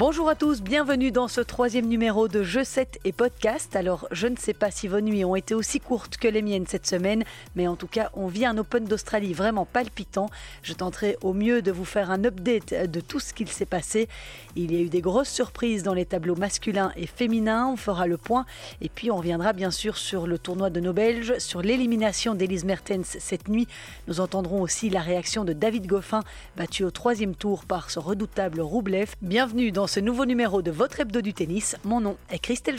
Bonjour 0.00 0.30
à 0.30 0.34
tous, 0.34 0.62
bienvenue 0.62 1.10
dans 1.10 1.28
ce 1.28 1.42
troisième 1.42 1.84
numéro 1.84 2.26
de 2.26 2.42
Jeux 2.42 2.64
7 2.64 3.00
et 3.04 3.12
podcast. 3.12 3.76
Alors, 3.76 4.08
je 4.12 4.28
ne 4.28 4.36
sais 4.36 4.54
pas 4.54 4.70
si 4.70 4.88
vos 4.88 5.02
nuits 5.02 5.26
ont 5.26 5.36
été 5.36 5.54
aussi 5.54 5.78
courtes 5.78 6.16
que 6.16 6.26
les 6.26 6.40
miennes 6.40 6.64
cette 6.66 6.86
semaine, 6.86 7.22
mais 7.54 7.66
en 7.66 7.76
tout 7.76 7.86
cas, 7.86 8.08
on 8.14 8.26
vit 8.26 8.46
un 8.46 8.56
Open 8.56 8.86
d'Australie 8.86 9.34
vraiment 9.34 9.66
palpitant. 9.66 10.30
Je 10.62 10.72
tenterai 10.72 11.18
au 11.20 11.34
mieux 11.34 11.60
de 11.60 11.70
vous 11.70 11.84
faire 11.84 12.10
un 12.10 12.24
update 12.24 12.90
de 12.90 13.00
tout 13.00 13.20
ce 13.20 13.34
qu'il 13.34 13.50
s'est 13.50 13.66
passé. 13.66 14.08
Il 14.56 14.72
y 14.72 14.78
a 14.78 14.80
eu 14.80 14.88
des 14.88 15.02
grosses 15.02 15.28
surprises 15.28 15.82
dans 15.82 15.92
les 15.92 16.06
tableaux 16.06 16.34
masculins 16.34 16.92
et 16.96 17.06
féminins, 17.06 17.68
on 17.70 17.76
fera 17.76 18.06
le 18.06 18.16
point. 18.16 18.46
Et 18.80 18.88
puis, 18.88 19.10
on 19.10 19.16
reviendra 19.16 19.52
bien 19.52 19.70
sûr 19.70 19.98
sur 19.98 20.26
le 20.26 20.38
tournoi 20.38 20.70
de 20.70 20.80
nos 20.80 20.94
Belges, 20.94 21.36
sur 21.36 21.60
l'élimination 21.60 22.34
d'Elise 22.34 22.64
Mertens 22.64 23.18
cette 23.20 23.48
nuit. 23.48 23.68
Nous 24.08 24.20
entendrons 24.20 24.62
aussi 24.62 24.88
la 24.88 25.02
réaction 25.02 25.44
de 25.44 25.52
David 25.52 25.86
Goffin, 25.86 26.22
battu 26.56 26.84
au 26.84 26.90
troisième 26.90 27.34
tour 27.34 27.66
par 27.66 27.90
ce 27.90 27.98
redoutable 27.98 28.62
Roublev. 28.62 29.12
Bienvenue 29.20 29.72
dans 29.72 29.89
ce 29.90 29.98
nouveau 29.98 30.24
numéro 30.24 30.62
de 30.62 30.70
votre 30.70 31.00
hebdo 31.00 31.20
du 31.20 31.34
tennis. 31.34 31.74
Mon 31.82 32.00
nom 32.00 32.16
est 32.30 32.38
Christelle 32.38 32.78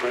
prêts. 0.00 0.08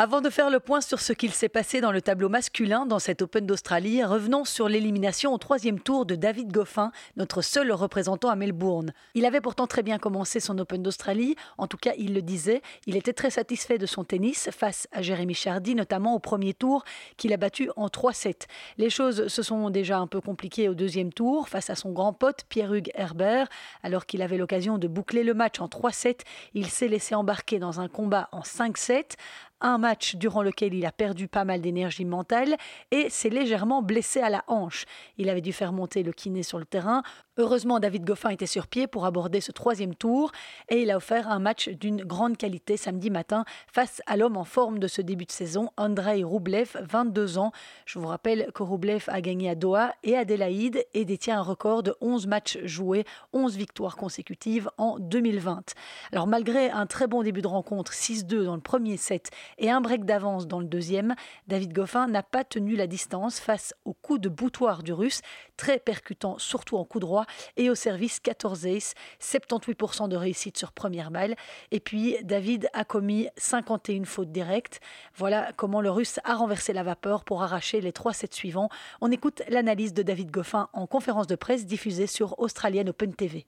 Avant 0.00 0.20
de 0.20 0.30
faire 0.30 0.48
le 0.48 0.60
point 0.60 0.80
sur 0.80 1.00
ce 1.00 1.12
qu'il 1.12 1.32
s'est 1.32 1.48
passé 1.48 1.80
dans 1.80 1.90
le 1.90 2.00
tableau 2.00 2.28
masculin 2.28 2.86
dans 2.86 3.00
cet 3.00 3.20
Open 3.20 3.44
d'Australie, 3.44 4.04
revenons 4.04 4.44
sur 4.44 4.68
l'élimination 4.68 5.34
au 5.34 5.38
troisième 5.38 5.80
tour 5.80 6.06
de 6.06 6.14
David 6.14 6.52
Goffin, 6.52 6.92
notre 7.16 7.42
seul 7.42 7.72
représentant 7.72 8.28
à 8.28 8.36
Melbourne. 8.36 8.92
Il 9.14 9.26
avait 9.26 9.40
pourtant 9.40 9.66
très 9.66 9.82
bien 9.82 9.98
commencé 9.98 10.38
son 10.38 10.56
Open 10.60 10.84
d'Australie, 10.84 11.34
en 11.56 11.66
tout 11.66 11.78
cas 11.78 11.94
il 11.98 12.14
le 12.14 12.22
disait, 12.22 12.62
il 12.86 12.94
était 12.94 13.12
très 13.12 13.30
satisfait 13.30 13.76
de 13.76 13.86
son 13.86 14.04
tennis 14.04 14.50
face 14.52 14.86
à 14.92 15.02
Jérémy 15.02 15.34
Chardy, 15.34 15.74
notamment 15.74 16.14
au 16.14 16.20
premier 16.20 16.54
tour, 16.54 16.84
qu'il 17.16 17.32
a 17.32 17.36
battu 17.36 17.68
en 17.74 17.88
3-7. 17.88 18.42
Les 18.76 18.90
choses 18.90 19.26
se 19.26 19.42
sont 19.42 19.68
déjà 19.68 19.98
un 19.98 20.06
peu 20.06 20.20
compliquées 20.20 20.68
au 20.68 20.74
deuxième 20.74 21.12
tour 21.12 21.48
face 21.48 21.70
à 21.70 21.74
son 21.74 21.90
grand 21.90 22.12
pote 22.12 22.44
Pierre-Hugues 22.48 22.92
Herbert, 22.94 23.48
alors 23.82 24.06
qu'il 24.06 24.22
avait 24.22 24.38
l'occasion 24.38 24.78
de 24.78 24.86
boucler 24.86 25.24
le 25.24 25.34
match 25.34 25.58
en 25.60 25.66
3-7, 25.66 26.20
il 26.54 26.66
s'est 26.66 26.86
laissé 26.86 27.16
embarquer 27.16 27.58
dans 27.58 27.80
un 27.80 27.88
combat 27.88 28.28
en 28.30 28.42
5-7 28.42 29.16
un 29.60 29.78
match 29.78 30.16
durant 30.16 30.42
lequel 30.42 30.74
il 30.74 30.86
a 30.86 30.92
perdu 30.92 31.28
pas 31.28 31.44
mal 31.44 31.60
d'énergie 31.60 32.04
mentale 32.04 32.56
et 32.90 33.10
s'est 33.10 33.28
légèrement 33.28 33.82
blessé 33.82 34.20
à 34.20 34.30
la 34.30 34.44
hanche. 34.46 34.84
Il 35.16 35.28
avait 35.28 35.40
dû 35.40 35.52
faire 35.52 35.72
monter 35.72 36.02
le 36.02 36.12
kiné 36.12 36.42
sur 36.42 36.58
le 36.58 36.64
terrain. 36.64 37.02
Heureusement, 37.36 37.78
David 37.78 38.04
Goffin 38.04 38.30
était 38.30 38.46
sur 38.46 38.66
pied 38.66 38.86
pour 38.86 39.06
aborder 39.06 39.40
ce 39.40 39.52
troisième 39.52 39.94
tour 39.94 40.32
et 40.68 40.82
il 40.82 40.90
a 40.90 40.96
offert 40.96 41.28
un 41.28 41.38
match 41.38 41.68
d'une 41.68 42.02
grande 42.02 42.36
qualité 42.36 42.76
samedi 42.76 43.10
matin 43.10 43.44
face 43.72 44.02
à 44.06 44.16
l'homme 44.16 44.36
en 44.36 44.44
forme 44.44 44.80
de 44.80 44.88
ce 44.88 45.02
début 45.02 45.24
de 45.24 45.30
saison, 45.30 45.70
Andrei 45.76 46.24
Roublev, 46.24 46.76
22 46.80 47.38
ans. 47.38 47.52
Je 47.86 47.98
vous 47.98 48.08
rappelle 48.08 48.50
que 48.54 48.64
Roublev 48.64 49.04
a 49.06 49.20
gagné 49.20 49.50
à 49.50 49.54
Doha 49.54 49.94
et 50.02 50.16
Adélaïde 50.16 50.84
et 50.94 51.04
détient 51.04 51.38
un 51.38 51.42
record 51.42 51.84
de 51.84 51.94
11 52.00 52.26
matchs 52.26 52.58
joués, 52.64 53.04
11 53.32 53.56
victoires 53.56 53.96
consécutives 53.96 54.70
en 54.76 54.98
2020. 54.98 55.74
Alors 56.12 56.26
malgré 56.26 56.70
un 56.70 56.86
très 56.86 57.06
bon 57.06 57.22
début 57.22 57.42
de 57.42 57.46
rencontre, 57.46 57.92
6-2 57.92 58.44
dans 58.44 58.56
le 58.56 58.60
premier 58.60 58.96
set 58.96 59.30
et 59.56 59.70
un 59.70 59.80
break 59.80 60.04
d'avance 60.04 60.46
dans 60.46 60.60
le 60.60 60.66
deuxième, 60.66 61.14
David 61.46 61.72
Goffin 61.72 62.06
n'a 62.06 62.22
pas 62.22 62.44
tenu 62.44 62.76
la 62.76 62.86
distance 62.86 63.40
face 63.40 63.74
au 63.84 63.94
coup 63.94 64.18
de 64.18 64.28
boutoir 64.28 64.82
du 64.82 64.92
russe, 64.92 65.22
très 65.56 65.78
percutant 65.78 66.38
surtout 66.38 66.76
en 66.76 66.84
coup 66.84 67.00
droit 67.00 67.24
et 67.56 67.70
au 67.70 67.74
service 67.74 68.20
14 68.20 68.66
ace, 68.66 68.94
78% 69.20 70.08
de 70.08 70.16
réussite 70.16 70.58
sur 70.58 70.72
première 70.72 71.10
balle. 71.10 71.34
Et 71.70 71.80
puis 71.80 72.16
David 72.22 72.68
a 72.72 72.84
commis 72.84 73.28
51 73.36 74.04
fautes 74.04 74.32
directes. 74.32 74.80
Voilà 75.16 75.52
comment 75.56 75.80
le 75.80 75.90
russe 75.90 76.20
a 76.24 76.34
renversé 76.34 76.72
la 76.72 76.82
vapeur 76.82 77.24
pour 77.24 77.42
arracher 77.42 77.80
les 77.80 77.92
trois 77.92 78.12
sets 78.12 78.28
suivants. 78.32 78.68
On 79.00 79.10
écoute 79.10 79.42
l'analyse 79.48 79.94
de 79.94 80.02
David 80.02 80.30
Goffin 80.30 80.68
en 80.72 80.86
conférence 80.86 81.26
de 81.26 81.36
presse 81.36 81.66
diffusée 81.66 82.06
sur 82.06 82.38
Australian 82.38 82.86
Open 82.88 83.14
TV. 83.14 83.46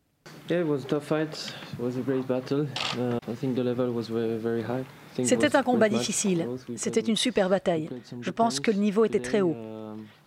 Yeah, 0.49 0.61
it 0.61 0.67
was 0.67 0.85
a 0.85 0.89
tough 0.89 1.05
fight. 1.05 1.55
It 1.73 1.81
was 1.81 1.97
a 1.97 2.03
great 2.03 2.27
battle. 2.27 2.67
Uh, 2.99 3.19
I 3.29 3.35
think 3.35 3.55
the 3.57 3.65
level 3.65 3.93
was 3.93 4.09
very 4.09 4.63
high. 4.63 4.85
C'était 5.25 5.57
un 5.57 5.63
combat 5.63 5.89
difficile. 5.89 6.47
C'était 6.77 7.01
une 7.01 7.17
super 7.17 7.49
bataille. 7.49 7.89
Je 8.21 8.31
pense 8.31 8.61
que 8.61 8.71
le 8.71 8.79
niveau 8.79 9.05
était 9.05 9.21
très 9.21 9.41
haut. 9.41 9.57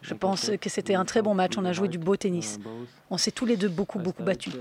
Je 0.02 0.14
pense 0.14 0.52
que 0.60 0.70
c'était 0.70 0.96
un 0.96 1.06
très 1.06 1.22
bon 1.22 1.34
match. 1.34 1.54
On 1.58 1.66
a 1.66 1.72
joué 1.72 1.88
du 1.88 1.98
beau 1.98 2.16
tennis. 2.16 2.60
On 3.10 3.18
s'est 3.18 3.32
tous 3.32 3.46
les 3.46 3.56
deux 3.56 3.70
beaucoup, 3.70 4.00
beaucoup 4.00 4.24
battus. 4.24 4.54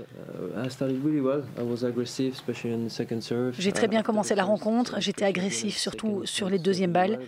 J'ai 3.59 3.71
très 3.71 3.87
bien 3.87 4.03
commencé 4.03 4.35
la 4.35 4.43
rencontre. 4.43 4.99
J'étais 4.99 5.25
agressif, 5.25 5.77
surtout 5.77 6.21
sur 6.25 6.49
les 6.49 6.59
deuxièmes 6.59 6.93
balles. 6.93 7.19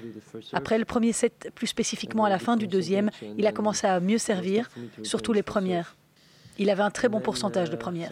Après 0.54 0.78
le 0.78 0.86
premier 0.86 1.12
set, 1.12 1.52
plus 1.54 1.68
spécifiquement 1.68 2.26
à 2.26 2.30
la 2.30 2.40
fin 2.40 2.56
du 2.56 2.68
deuxième, 2.68 3.10
il 3.38 3.46
a 3.48 3.52
commencé 3.52 3.86
à 3.86 4.00
mieux 4.00 4.18
servir, 4.18 4.70
surtout 5.04 5.34
les 5.34 5.44
premières. 5.44 5.96
Il 6.58 6.70
avait 6.70 6.84
un 6.84 6.92
très 6.92 7.10
bon 7.10 7.20
pourcentage 7.20 7.70
de 7.70 7.76
première. 7.76 8.12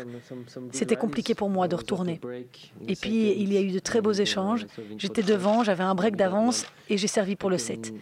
C'était 0.72 0.96
compliqué 0.96 1.36
pour 1.36 1.50
moi 1.50 1.68
de 1.68 1.76
retourner. 1.76 2.20
Et 2.88 2.96
puis, 2.96 3.32
il 3.32 3.54
y 3.54 3.58
a 3.58 3.62
eu 3.62 3.72
de 3.72 3.80
très 3.80 4.02
beaux 4.02 4.12
échanges. 4.14 4.66
J'étais 4.98 5.24
devant, 5.24 5.64
j'avais 5.64 5.84
un 5.84 5.96
break 5.96 6.16
d'avance 6.16 6.66
et 6.90 6.98
j'ai 6.98 7.08
servi 7.08 7.36
pour 7.36 7.50
le 7.50 7.58
set. 7.58 7.94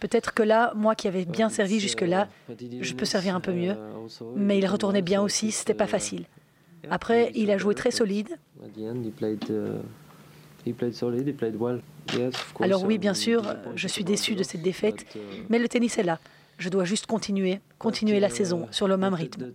Peut-être 0.00 0.32
que 0.32 0.44
là, 0.44 0.72
moi 0.76 0.94
qui 0.94 1.08
avais 1.08 1.24
bien 1.24 1.48
servi 1.48 1.80
jusque-là, 1.80 2.28
je 2.80 2.94
peux 2.94 3.04
servir 3.04 3.34
un 3.34 3.40
peu 3.40 3.52
mieux. 3.52 3.74
Mais 4.36 4.58
il 4.58 4.66
retournait 4.66 5.02
bien 5.02 5.20
aussi, 5.22 5.50
c'était 5.50 5.74
pas 5.74 5.86
facile. 5.88 6.26
Après, 6.90 7.32
il 7.34 7.50
a 7.50 7.58
joué 7.58 7.74
très 7.74 7.90
solide. 7.90 8.28
Alors 12.60 12.84
oui, 12.84 12.98
bien 12.98 13.14
sûr, 13.14 13.42
je 13.74 13.88
suis 13.88 14.04
déçu 14.04 14.34
de 14.34 14.42
cette 14.42 14.62
défaite, 14.62 15.06
mais 15.48 15.58
le 15.58 15.68
tennis 15.68 15.98
est 15.98 16.02
là. 16.02 16.18
Je 16.58 16.70
dois 16.70 16.84
juste 16.84 17.06
continuer, 17.06 17.60
continuer 17.78 18.18
la 18.18 18.30
saison 18.30 18.66
sur 18.72 18.88
le 18.88 18.96
même 18.96 19.14
rythme. 19.14 19.52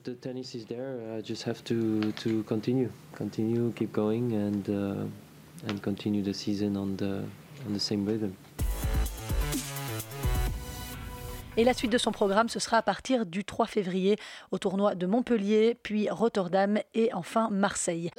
Et 11.55 11.63
la 11.63 11.75
suite 11.75 11.91
de 11.91 11.99
son 11.99 12.11
programme, 12.11 12.49
ce 12.49 12.59
sera 12.59 12.77
à 12.77 12.81
partir 12.81 13.27
du 13.27 13.45
3 13.45 13.67
février 13.67 14.17
au 14.49 14.57
tournoi 14.57 14.95
de 14.95 15.05
Montpellier, 15.05 15.77
puis 15.83 16.09
Rotterdam 16.09 16.79
et 16.95 17.13
enfin 17.13 17.49
Marseille. 17.51 18.09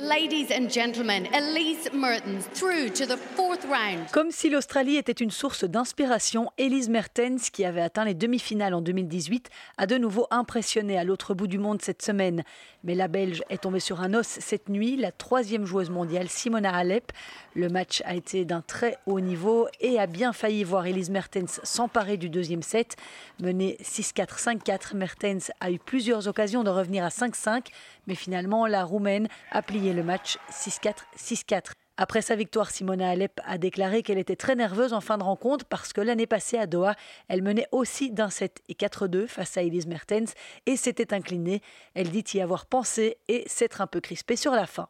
Comme 4.13 4.31
si 4.31 4.51
l'Australie 4.51 4.95
était 4.99 5.11
une 5.11 5.33
source 5.33 5.65
d'inspiration, 5.65 6.53
Elise 6.59 6.89
Mertens, 6.89 7.51
qui 7.53 7.65
avait 7.65 7.81
atteint 7.81 8.05
les 8.05 8.15
demi-finales 8.15 8.73
en 8.73 8.81
2018, 8.81 9.51
a 9.79 9.87
de 9.87 9.99
nouveau 9.99 10.29
impressionné 10.31 10.97
à 10.97 11.03
l'autre 11.03 11.35
bout 11.35 11.49
du 11.49 11.59
monde 11.59 11.83
cette 11.83 12.03
semaine. 12.03 12.45
Mais 12.85 12.95
la 12.95 13.09
Belge 13.09 13.43
est 13.51 13.63
tombée 13.63 13.81
sur 13.81 14.01
un 14.01 14.15
os 14.15 14.29
cette 14.29 14.69
nuit, 14.69 14.97
la 14.97 15.11
troisième 15.11 15.65
joueuse 15.65 15.91
mondiale, 15.91 16.29
Simona 16.29 16.73
Alep. 16.73 17.11
Le 17.57 17.69
match 17.69 18.01
a 18.05 18.15
été 18.15 18.45
d'un 18.45 18.61
très 18.61 18.97
haut 19.07 19.21
niveau 19.21 19.67
et 19.81 19.99
a 19.99 20.07
bien 20.07 20.33
failli 20.33 20.63
voir 20.63 20.87
Elise 20.87 21.11
Mertens 21.11 21.61
s'emparer 21.65 22.17
du 22.17 22.29
deuxième 22.29 22.63
set. 22.63 22.97
Menée 23.41 23.77
6-4, 23.83 24.39
5-4, 24.39 24.97
Mertens 24.97 25.51
a 25.61 25.71
eu 25.71 25.79
plusieurs 25.79 26.29
occasions 26.29 26.65
de 26.65 26.71
revenir 26.71 27.05
à 27.05 27.09
5-5, 27.09 27.67
mais 28.07 28.15
finalement, 28.15 28.67
la 28.67 28.85
Roumaine 28.85 29.29
a 29.51 29.63
plié 29.63 29.93
le 29.93 30.03
match 30.03 30.39
6-4, 30.51 30.95
6-4. 31.19 31.73
Après 31.97 32.23
sa 32.23 32.35
victoire, 32.35 32.71
Simona 32.71 33.11
Alep 33.11 33.41
a 33.45 33.57
déclaré 33.57 34.03
qu'elle 34.03 34.19
était 34.19 34.35
très 34.35 34.57
nerveuse 34.57 34.93
en 34.93 35.01
fin 35.01 35.17
de 35.17 35.23
rencontre 35.23 35.65
parce 35.65 35.93
que 35.93 36.01
l'année 36.01 36.27
passée 36.27 36.59
à 36.59 36.67
Doha, 36.67 36.97
elle 37.29 37.43
menait 37.43 37.69
aussi 37.71 38.11
d'un 38.11 38.31
7 38.31 38.63
et 38.69 38.75
4-2 38.75 39.29
face 39.29 39.57
à 39.57 39.63
Elise 39.63 39.87
Mertens 39.87 40.35
et 40.67 40.77
s'était 40.77 41.15
inclinée. 41.15 41.63
Elle 41.95 42.11
dit 42.11 42.25
y 42.35 42.41
avoir 42.41 42.67
pensé 42.67 43.19
et 43.29 43.45
s'être 43.47 43.81
un 43.81 43.87
peu 43.87 44.01
crispée 44.01 44.37
sur 44.37 44.53
la 44.53 44.67
fin. 44.67 44.89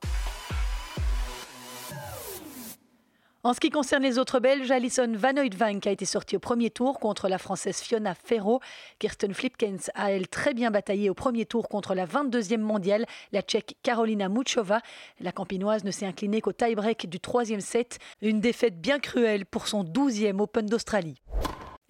En 3.47 3.53
ce 3.53 3.61
qui 3.61 3.69
concerne 3.69 4.03
les 4.03 4.19
autres 4.19 4.41
Belges, 4.41 4.71
Alison 4.71 5.13
Van 5.15 5.37
Oudvank 5.37 5.87
a 5.87 5.91
été 5.91 6.07
sortie 6.07 6.35
au 6.35 6.39
premier 6.39 6.71
tour 6.71 6.99
contre 6.99 7.29
la 7.29 7.37
Française 7.37 7.79
Fiona 7.79 8.15
Ferro. 8.15 8.61
Kirsten 8.99 9.35
Flipkens 9.35 9.91
a, 9.95 10.13
elle, 10.13 10.29
très 10.29 10.55
bien 10.55 10.71
bataillé 10.71 11.11
au 11.11 11.15
premier 11.15 11.45
tour 11.45 11.69
contre 11.69 11.95
la 11.95 12.07
22e 12.07 12.57
mondiale, 12.57 13.05
la 13.33 13.43
Tchèque 13.43 13.77
Karolina 13.83 14.31
Muchova. 14.31 14.81
La 15.21 15.31
Campinoise 15.31 15.85
ne 15.85 15.91
s'est 15.91 16.07
inclinée 16.07 16.41
qu'au 16.41 16.53
tie-break 16.53 17.07
du 17.11 17.21
troisième 17.21 17.61
set. 17.61 17.99
Une 18.23 18.41
défaite 18.41 18.81
bien 18.81 18.99
cruelle 18.99 19.45
pour 19.45 19.69
son 19.69 19.85
12e 19.85 20.41
Open 20.41 20.65
d'Australie. 20.65 21.21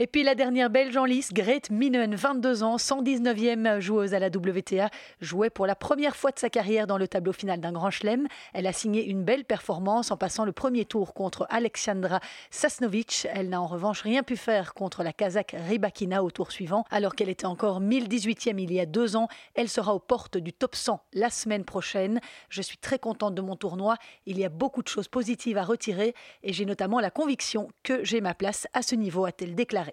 Et 0.01 0.09
puis 0.09 0.25
la 0.25 0.35
dernière 0.35 0.71
belge 0.71 0.97
en 0.97 1.05
lice, 1.05 1.33
Grete 1.33 1.71
Minen, 1.71 2.17
22 2.17 2.65
ans, 2.65 2.79
119e 2.79 3.79
joueuse 3.79 4.13
à 4.13 4.19
la 4.19 4.27
WTA, 4.27 4.91
jouait 5.21 5.51
pour 5.51 5.69
la 5.69 5.77
première 5.77 6.17
fois 6.17 6.33
de 6.33 6.39
sa 6.41 6.51
carrière 6.51 6.89
dans 6.89 6.99
le 6.99 7.07
tableau 7.07 7.33
final 7.33 7.61
d'un 7.61 7.71
grand 7.71 7.93
chelem. 7.93 8.27
Elle 8.55 8.67
a 8.67 8.73
signé 8.73 9.05
une 9.07 9.23
belle 9.23 9.45
performance 9.45 10.11
en 10.11 10.17
passant 10.17 10.45
le 10.45 10.51
premier 10.51 10.85
tour 10.85 11.15
contre 11.15 11.47
Alexandra 11.49 12.19
Sasnovic. 12.51 13.29
Elle 13.33 13.51
n'a 13.51 13.61
en 13.61 13.69
revanche 13.69 14.01
rien 14.01 14.25
pu 14.25 14.37
faire 14.37 14.75
contre 14.75 15.05
la 15.05 15.13
Kazakh 15.13 15.55
Rybakina 15.69 16.25
au 16.25 16.33
tour 16.33 16.51
suivant. 16.51 16.85
Alors 16.91 17.15
qu'elle 17.15 17.29
était 17.29 17.47
encore 17.47 17.81
1018e 17.81 18.61
il 18.61 18.73
y 18.73 18.81
a 18.81 18.87
deux 18.87 19.15
ans, 19.15 19.29
elle 19.55 19.69
sera 19.69 19.95
aux 19.95 20.01
portes 20.01 20.39
du 20.39 20.53
top 20.53 20.75
100 20.75 21.05
la 21.13 21.31
semaine 21.31 21.65
prochaine. 21.65 22.19
Je 22.49 22.63
suis 22.63 22.79
très 22.79 22.99
contente 22.99 23.37
de 23.37 23.43
mon 23.43 23.55
tournoi. 23.55 23.95
Il 24.27 24.41
y 24.41 24.45
a 24.45 24.49
beaucoup 24.49 24.83
de 24.83 24.89
choses 24.89 25.07
positives 25.07 25.57
à 25.57 25.63
retirer 25.63 26.17
et 26.43 26.53
j'ai 26.53 26.65
notamment 26.65 26.99
la 26.99 27.11
conviction 27.11 27.69
que 27.85 28.03
j'ai 28.03 28.21
ma 28.21 28.35
place 28.35 28.67
à 28.73 28.83
ce 28.83 28.97
niveau, 28.97 29.25
a-t-elle 29.25 29.55
déclaré. 29.55 29.84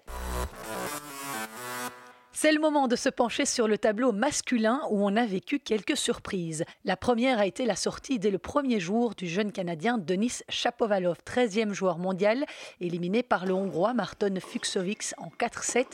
C'est 2.34 2.50
le 2.50 2.58
moment 2.58 2.88
de 2.88 2.96
se 2.96 3.08
pencher 3.08 3.46
sur 3.46 3.68
le 3.68 3.78
tableau 3.78 4.10
masculin 4.10 4.80
où 4.90 5.06
on 5.06 5.14
a 5.14 5.26
vécu 5.26 5.60
quelques 5.60 5.96
surprises. 5.96 6.64
La 6.84 6.96
première 6.96 7.38
a 7.38 7.46
été 7.46 7.66
la 7.66 7.76
sortie 7.76 8.18
dès 8.18 8.30
le 8.32 8.38
premier 8.38 8.80
jour 8.80 9.14
du 9.14 9.28
jeune 9.28 9.52
Canadien 9.52 9.96
Denis 9.96 10.40
Chapovalov, 10.48 11.18
13e 11.24 11.72
joueur 11.72 11.98
mondial, 11.98 12.44
éliminé 12.80 13.22
par 13.22 13.46
le 13.46 13.54
Hongrois 13.54 13.94
Marton 13.94 14.34
Fuxovics 14.40 15.14
en 15.18 15.28
4-7. 15.38 15.84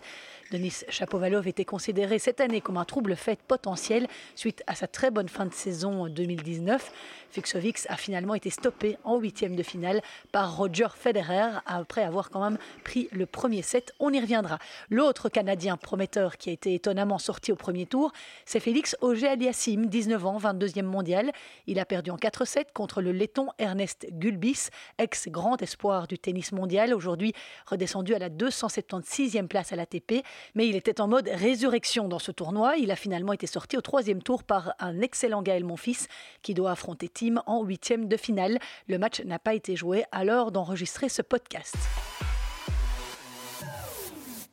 Denis 0.51 0.85
Chapovalov 0.89 1.47
était 1.47 1.67
considéré 1.67 2.19
cette 2.19 2.41
année 2.41 2.63
comme 2.63 2.79
un 2.79 2.87
trouble 2.87 3.17
fait 3.17 3.39
potentiel 3.43 4.07
suite 4.35 4.63
à 4.67 4.75
sa 4.75 4.87
très 4.87 5.11
bonne 5.11 5.29
fin 5.29 5.45
de 5.45 5.53
saison 5.53 6.09
2019. 6.09 6.91
Fuxovics 7.31 7.81
a 7.89 7.97
finalement 7.97 8.35
été 8.35 8.49
stoppé 8.49 8.97
en 9.05 9.19
huitième 9.19 9.57
de 9.57 9.63
finale 9.63 10.01
par 10.33 10.57
Roger 10.57 10.89
Federer 10.95 11.59
après 11.67 12.03
avoir 12.03 12.31
quand 12.31 12.41
même 12.41 12.59
pris 12.83 13.09
le 13.13 13.27
premier 13.27 13.61
set. 13.61 13.93
On 14.01 14.11
y 14.11 14.19
reviendra. 14.19 14.59
L'autre 14.89 15.29
Canadien 15.29 15.77
prometteur 15.77 16.39
qui 16.39 16.49
a 16.49 16.53
été 16.55 16.73
étonnamment 16.73 17.19
sorti 17.19 17.53
au 17.53 17.57
premier 17.57 17.85
tour, 17.85 18.13
c'est 18.47 18.61
Félix 18.61 18.97
Auger-Aliassime, 19.03 19.87
19 19.87 20.25
ans, 20.25 20.39
22e 20.39 20.83
mondial. 20.83 21.31
Il 21.67 21.79
a 21.79 21.85
perdu 21.85 22.11
en 22.11 22.17
4-7 22.17 22.73
contre 22.73 23.03
le 23.03 23.13
letton 23.13 23.49
Ernest 23.59 24.07
Gulbis, 24.13 24.69
ex-grand 24.97 25.61
espoir 25.61 26.07
du 26.07 26.19
tennis 26.19 26.53
mondial, 26.53 26.95
aujourd'hui 26.95 27.35
redescendu 27.67 28.15
à 28.15 28.19
la 28.19 28.31
276e 28.31 29.47
place 29.47 29.75
à 29.75 29.77
l'ATP 29.77 30.25
mais 30.55 30.69
il 30.69 30.77
était 30.77 31.01
en 31.01 31.09
mode 31.09 31.29
résurrection 31.33 32.09
dans 32.09 32.19
ce 32.19 32.33
tournoi. 32.33 32.77
Il 32.77 32.91
a 32.91 32.97
finalement 32.97 33.33
été 33.33 33.47
sorti 33.47 33.77
au 33.77 33.81
troisième 33.81 34.23
tour 34.23 34.43
par 34.45 34.75
un 34.79 35.01
excellent 35.01 35.43
Gaël 35.43 35.65
Monfils 35.65 36.09
qui 36.43 36.55
doit 36.55 36.73
affronter 36.73 37.09
Tim 37.09 37.43
en 37.47 37.63
huitième 37.65 38.09
de 38.09 38.17
finale. 38.17 38.59
Le 38.89 38.99
match 38.99 39.21
n'a 39.23 39.39
pas 39.39 39.55
été 39.55 39.77
joué 39.77 40.05
à 40.13 40.25
l'heure 40.25 40.53
d'enregistrer 40.53 41.09
ce 41.09 41.23
podcast. 41.23 41.77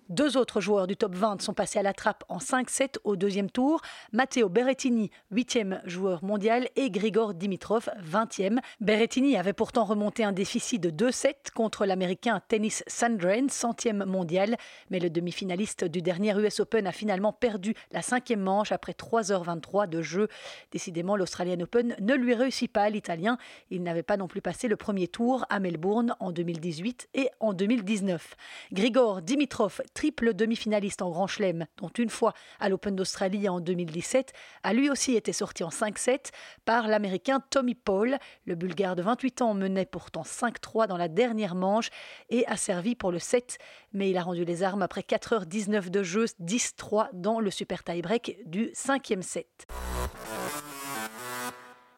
Deux 0.09 0.37
autres 0.37 0.61
joueurs 0.61 0.85
du 0.85 0.95
top 0.95 1.15
20 1.15 1.41
sont 1.41 1.55
passés 1.55 1.79
à 1.79 1.81
la 1.81 1.91
trappe 1.91 2.23
en 2.29 2.37
5-7 2.37 2.97
au 3.05 3.15
deuxième 3.15 3.49
tour. 3.49 3.81
Matteo 4.11 4.49
Berrettini, 4.49 5.09
8e 5.33 5.81
joueur 5.85 6.23
mondial, 6.23 6.69
et 6.75 6.91
Grigor 6.91 7.33
Dimitrov, 7.33 7.89
20e. 8.07 8.59
Berrettini 8.81 9.35
avait 9.35 9.53
pourtant 9.53 9.83
remonté 9.83 10.23
un 10.23 10.31
déficit 10.31 10.79
de 10.79 10.91
2-7 10.91 11.49
contre 11.55 11.87
l'américain 11.87 12.39
Tennis 12.47 12.83
Sandren, 12.85 13.49
centième 13.49 14.05
mondial. 14.05 14.57
Mais 14.91 14.99
le 14.99 15.09
demi-finaliste 15.09 15.85
du 15.85 16.03
dernier 16.03 16.37
US 16.39 16.59
Open 16.59 16.85
a 16.85 16.91
finalement 16.91 17.33
perdu 17.33 17.73
la 17.91 18.03
cinquième 18.03 18.41
manche 18.41 18.71
après 18.71 18.91
3h23 18.91 19.89
de 19.89 20.03
jeu. 20.03 20.27
Décidément, 20.71 21.15
l'Australian 21.15 21.61
Open 21.61 21.95
ne 21.99 22.13
lui 22.13 22.35
réussit 22.35 22.71
pas 22.71 22.91
l'Italien. 22.91 23.39
Il 23.71 23.81
n'avait 23.81 24.03
pas 24.03 24.17
non 24.17 24.27
plus 24.27 24.41
passé 24.41 24.67
le 24.67 24.75
premier 24.75 25.07
tour 25.07 25.47
à 25.49 25.59
Melbourne 25.59 26.15
en 26.19 26.31
2018 26.31 27.09
et 27.15 27.29
en 27.39 27.53
2019. 27.53 28.35
Grigor 28.71 29.23
Dimitrov, 29.23 29.81
triple 29.95 30.35
demi-finaliste 30.35 31.01
en 31.01 31.09
Grand 31.09 31.25
Chelem, 31.25 31.65
dont 31.77 31.89
une 31.97 32.11
fois 32.11 32.33
à 32.59 32.69
l'Open 32.69 32.95
d'Australie 32.95 33.49
en 33.49 33.59
2017, 33.59 34.33
a 34.61 34.73
lui 34.73 34.91
aussi 34.91 35.15
été 35.15 35.33
sorti 35.33 35.63
en 35.63 35.69
5-7 35.69 36.31
par 36.65 36.87
l'Américain 36.87 37.41
Tommy 37.49 37.73
Paul. 37.73 38.19
Le 38.45 38.53
Bulgare 38.53 38.95
de 38.95 39.01
28 39.01 39.41
ans 39.41 39.53
menait 39.55 39.87
pourtant 39.87 40.21
5-3 40.21 40.87
dans 40.87 40.97
la 40.97 41.07
dernière 41.07 41.55
manche 41.55 41.89
et 42.29 42.45
a 42.45 42.57
servi 42.57 42.93
pour 42.93 43.11
le 43.11 43.19
7, 43.19 43.57
mais 43.93 44.11
il 44.11 44.17
a 44.17 44.23
rendu 44.23 44.45
les 44.45 44.61
armes 44.61 44.83
après 44.83 45.01
4h19 45.01 45.89
de 45.89 46.03
jeu, 46.03 46.25
10-3 46.41 47.07
dans 47.13 47.39
le 47.39 47.49
super 47.49 47.83
tie-break 47.83 48.37
du 48.45 48.67
5e 48.75 49.21
set. 49.21 49.65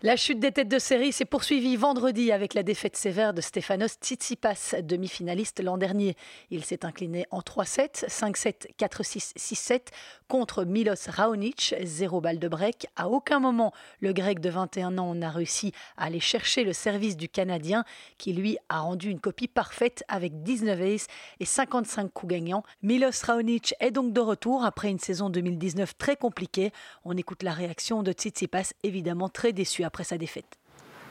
La 0.03 0.15
chute 0.15 0.39
des 0.39 0.51
têtes 0.51 0.67
de 0.67 0.77
série 0.77 1.11
s'est 1.11 1.25
poursuivie 1.25 1.75
vendredi 1.75 2.31
avec 2.31 2.53
la 2.53 2.61
défaite 2.61 2.95
sévère 2.95 3.33
de 3.33 3.41
Stefanos 3.41 3.93
Tsitsipas, 3.99 4.75
demi-finaliste 4.83 5.59
l'an 5.63 5.79
dernier. 5.79 6.15
Il 6.51 6.63
s'est 6.63 6.85
incliné 6.85 7.25
en 7.31 7.39
3-7, 7.39 8.05
5-7, 8.07 8.67
4-6, 8.77 9.33
6-7 9.35 9.81
contre 10.27 10.65
Milos 10.65 11.09
Raonic, 11.09 11.73
zéro 11.81 12.21
balle 12.21 12.37
de 12.37 12.47
break. 12.47 12.85
À 12.95 13.09
aucun 13.09 13.39
moment, 13.39 13.73
le 13.99 14.13
grec 14.13 14.39
de 14.39 14.51
21 14.51 14.99
ans 14.99 15.15
n'a 15.15 15.31
réussi 15.31 15.71
à 15.97 16.03
aller 16.05 16.19
chercher 16.19 16.63
le 16.63 16.73
service 16.73 17.17
du 17.17 17.27
Canadien 17.27 17.83
qui 18.19 18.33
lui 18.33 18.59
a 18.69 18.81
rendu 18.81 19.09
une 19.09 19.19
copie 19.19 19.47
parfaite 19.47 20.03
avec 20.09 20.43
19 20.43 20.79
aces 20.79 21.07
et 21.39 21.45
55 21.45 22.13
coups 22.13 22.33
gagnants. 22.33 22.61
Milos 22.83 23.23
Raonic 23.23 23.73
est 23.79 23.89
donc 23.89 24.13
de 24.13 24.21
retour 24.21 24.63
après 24.63 24.91
une 24.91 24.99
saison 24.99 25.31
2019 25.31 25.97
très 25.97 26.17
compliquée. 26.17 26.71
On 27.03 27.17
écoute 27.17 27.41
la 27.41 27.53
réaction 27.53 28.03
de 28.03 28.11
Tsitsipas, 28.11 28.73
évidemment 28.83 29.29
très 29.29 29.53
déçu 29.53 29.86
après 29.87 30.03
sa 30.03 30.17
défaite. 30.17 30.57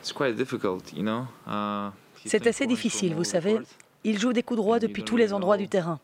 Uh, 0.04 1.90
C'est 2.24 2.46
assez 2.46 2.66
difficile, 2.66 3.14
vous 3.14 3.24
savez. 3.24 3.58
Il 4.04 4.18
joue 4.18 4.32
des 4.32 4.42
coups 4.42 4.58
droits 4.58 4.78
depuis 4.78 5.02
tous 5.02 5.16
les 5.16 5.32
endroits 5.32 5.56
du 5.56 5.68
terrain. 5.68 5.98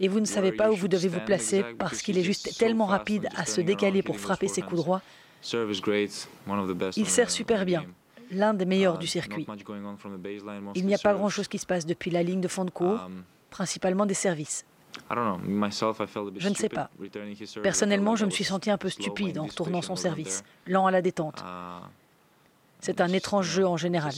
Et 0.00 0.08
vous 0.08 0.20
ne 0.20 0.26
savez 0.26 0.52
pas 0.52 0.70
où 0.70 0.74
vous 0.74 0.88
devez 0.88 1.08
vous 1.08 1.20
placer 1.20 1.64
parce 1.78 2.02
qu'il 2.02 2.18
est 2.18 2.22
juste 2.22 2.58
tellement 2.58 2.86
rapide 2.86 3.28
à 3.36 3.46
se 3.46 3.60
décaler 3.60 4.02
pour 4.02 4.18
frapper 4.18 4.48
ses 4.48 4.62
coups 4.62 4.82
droits. 4.82 5.00
Il 6.96 7.08
sert 7.08 7.30
super 7.30 7.64
bien, 7.64 7.84
l'un 8.30 8.54
des 8.54 8.64
meilleurs 8.64 8.98
du 8.98 9.06
circuit. 9.06 9.46
Il 10.74 10.86
n'y 10.86 10.94
a 10.94 10.98
pas 10.98 11.14
grand-chose 11.14 11.48
qui 11.48 11.58
se 11.58 11.66
passe 11.66 11.86
depuis 11.86 12.10
la 12.10 12.22
ligne 12.22 12.40
de 12.40 12.48
fond 12.48 12.64
de 12.64 12.70
cours, 12.70 13.00
Um, 13.06 13.22
principalement 13.50 14.06
des 14.06 14.14
services. 14.14 14.64
Je 16.38 16.48
ne 16.48 16.54
sais 16.54 16.68
pas. 16.68 16.90
Personnellement, 17.62 18.16
je 18.16 18.24
me 18.24 18.30
suis 18.30 18.44
senti 18.44 18.70
un 18.70 18.78
peu 18.78 18.88
stupide 18.88 19.38
en 19.38 19.46
retournant 19.46 19.82
son 19.82 19.96
service, 19.96 20.44
lent 20.66 20.86
à 20.86 20.90
la 20.90 21.02
détente. 21.02 21.40
Uh, 21.40 21.86
C'est 22.80 23.00
un 23.00 23.08
étrange 23.08 23.46
jeu 23.46 23.66
en 23.66 23.76
général. 23.76 24.12